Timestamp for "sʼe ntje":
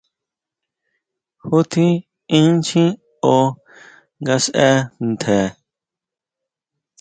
4.43-5.39